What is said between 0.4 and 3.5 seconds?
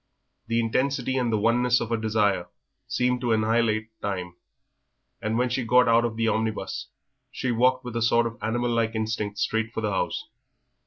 The intensity and the oneness of her desire seemed to